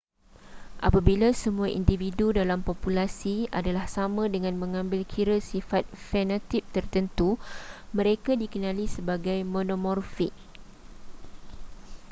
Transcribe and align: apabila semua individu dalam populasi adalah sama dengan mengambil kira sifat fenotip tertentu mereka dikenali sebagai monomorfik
apabila 0.87 1.29
semua 1.43 1.67
individu 1.79 2.27
dalam 2.39 2.59
populasi 2.69 3.35
adalah 3.59 3.85
sama 3.97 4.23
dengan 4.35 4.53
mengambil 4.63 5.01
kira 5.13 5.37
sifat 5.51 5.83
fenotip 6.09 6.63
tertentu 6.75 7.29
mereka 7.97 8.31
dikenali 8.41 8.85
sebagai 8.95 9.37
monomorfik 9.53 10.33